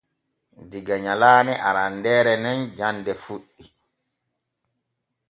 [0.69, 3.63] Diga nyalaane arandeere nin jande fuɗɗi.